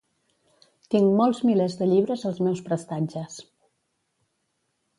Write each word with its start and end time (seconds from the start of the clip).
Tinc 0.95 1.11
molts 1.19 1.41
milers 1.49 1.75
de 1.81 1.89
llibres 1.91 2.25
als 2.31 2.41
meus 2.47 2.63
prestatges. 2.71 3.39